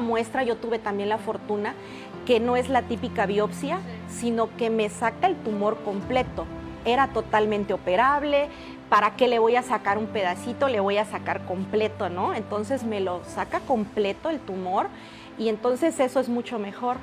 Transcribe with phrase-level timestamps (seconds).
[0.00, 1.74] muestra, yo tuve también la fortuna
[2.26, 3.78] que no es la típica biopsia,
[4.08, 6.44] sino que me saca el tumor completo.
[6.84, 8.48] Era totalmente operable,
[8.88, 10.68] ¿para qué le voy a sacar un pedacito?
[10.68, 12.34] Le voy a sacar completo, ¿no?
[12.34, 14.88] Entonces me lo saca completo el tumor
[15.38, 16.96] y entonces eso es mucho mejor.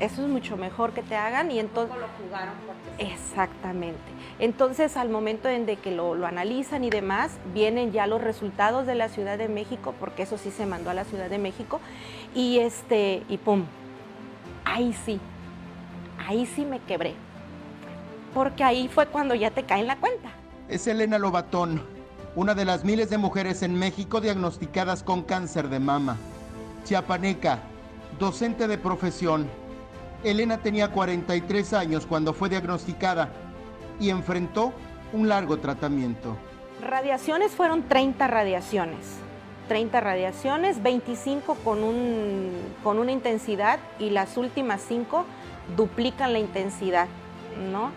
[0.00, 1.94] Eso es mucho mejor que te hagan y entonces...
[1.96, 3.12] lo jugaron porque...
[3.12, 4.00] Exactamente.
[4.38, 8.86] Entonces al momento en de que lo, lo analizan y demás, vienen ya los resultados
[8.86, 11.80] de la Ciudad de México, porque eso sí se mandó a la Ciudad de México,
[12.34, 13.64] y este, y pum,
[14.64, 15.20] ahí sí,
[16.26, 17.14] ahí sí me quebré.
[18.32, 20.30] Porque ahí fue cuando ya te cae en la cuenta.
[20.68, 21.82] Es Elena Lobatón,
[22.36, 26.16] una de las miles de mujeres en México diagnosticadas con cáncer de mama.
[26.84, 27.58] Chiapaneca,
[28.18, 29.46] docente de profesión.
[30.22, 33.30] Elena tenía 43 años cuando fue diagnosticada
[33.98, 34.72] y enfrentó
[35.12, 36.36] un largo tratamiento.
[36.82, 38.98] Radiaciones fueron 30 radiaciones.
[39.68, 42.50] 30 radiaciones, 25 con, un,
[42.82, 45.24] con una intensidad y las últimas 5
[45.76, 47.06] duplican la intensidad,
[47.70, 47.92] ¿no?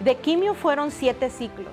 [0.00, 1.72] De quimio fueron 7 ciclos.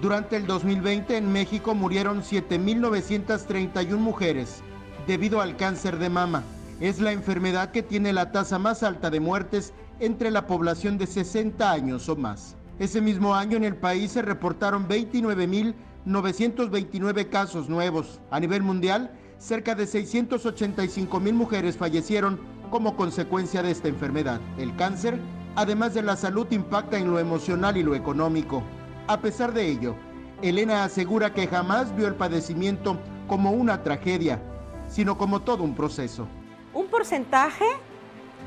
[0.00, 4.62] Durante el 2020 en México murieron 7.931 mujeres
[5.06, 6.42] debido al cáncer de mama.
[6.80, 11.06] Es la enfermedad que tiene la tasa más alta de muertes entre la población de
[11.06, 12.56] 60 años o más.
[12.80, 18.18] Ese mismo año en el país se reportaron 29.929 casos nuevos.
[18.32, 24.40] A nivel mundial, cerca de 685.000 mujeres fallecieron como consecuencia de esta enfermedad.
[24.58, 25.20] El cáncer,
[25.54, 28.64] además de la salud, impacta en lo emocional y lo económico.
[29.06, 29.94] A pesar de ello,
[30.42, 34.42] Elena asegura que jamás vio el padecimiento como una tragedia,
[34.88, 36.26] sino como todo un proceso.
[36.74, 37.64] Un porcentaje,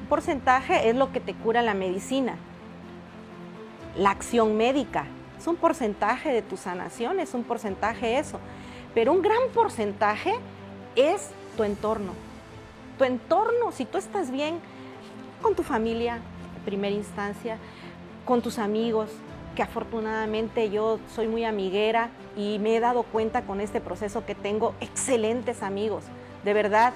[0.02, 2.36] un porcentaje es lo que te cura la medicina.
[3.98, 5.06] La acción médica
[5.40, 8.40] es un porcentaje de tu sanación, es un porcentaje eso.
[8.94, 10.34] Pero un gran porcentaje
[10.98, 12.12] es tu entorno.
[12.98, 14.60] Tu entorno, si tú estás bien
[15.42, 16.16] con tu familia,
[16.58, 17.58] en primera instancia,
[18.26, 19.10] con tus amigos,
[19.56, 24.36] que afortunadamente yo soy muy amiguera y me he dado cuenta con este proceso que
[24.36, 26.04] tengo excelentes amigos.
[26.44, 26.94] De verdad,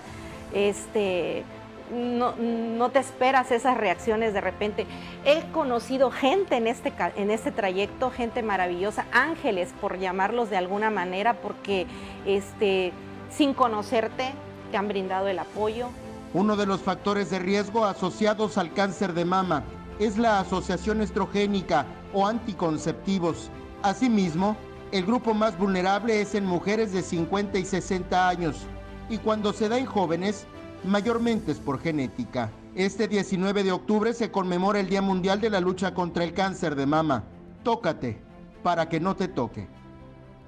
[0.54, 1.44] este,
[1.92, 4.86] no, te esperas esas reacciones de repente.
[5.26, 10.90] He conocido gente en este, en este trayecto, gente maravillosa, ángeles por llamarlos de alguna
[10.90, 11.88] manera, porque
[12.26, 12.94] este,
[13.30, 14.32] sin conocerte
[14.72, 15.88] te han brindado el apoyo.
[16.34, 19.64] Uno de los factores de riesgo asociados al cáncer de mama
[20.00, 23.50] es la asociación estrogénica o anticonceptivos.
[23.84, 24.56] Asimismo,
[24.94, 28.66] el grupo más vulnerable es en mujeres de 50 y 60 años
[29.10, 30.46] y cuando se da en jóvenes,
[30.84, 32.52] mayormente es por genética.
[32.76, 36.76] Este 19 de octubre se conmemora el Día Mundial de la Lucha contra el Cáncer
[36.76, 37.24] de Mama.
[37.64, 38.22] Tócate
[38.64, 39.68] para que no te toque.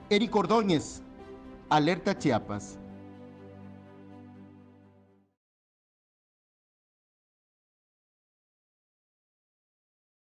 [0.09, 1.01] Eric Ordóñez,
[1.69, 2.77] Alerta Chiapas.